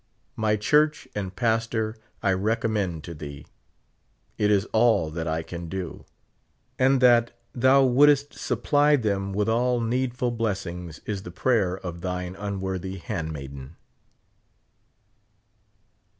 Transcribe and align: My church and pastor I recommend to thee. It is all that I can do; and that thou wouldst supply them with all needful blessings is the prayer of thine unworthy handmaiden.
My 0.35 0.55
church 0.55 1.07
and 1.13 1.35
pastor 1.35 1.95
I 2.23 2.33
recommend 2.33 3.03
to 3.03 3.13
thee. 3.13 3.45
It 4.35 4.49
is 4.49 4.65
all 4.73 5.11
that 5.11 5.27
I 5.27 5.43
can 5.43 5.69
do; 5.69 6.05
and 6.79 7.01
that 7.01 7.37
thou 7.53 7.83
wouldst 7.85 8.33
supply 8.33 8.95
them 8.95 9.31
with 9.31 9.47
all 9.47 9.79
needful 9.79 10.31
blessings 10.31 11.01
is 11.05 11.21
the 11.21 11.29
prayer 11.29 11.77
of 11.77 12.01
thine 12.01 12.35
unworthy 12.35 12.97
handmaiden. 12.97 13.75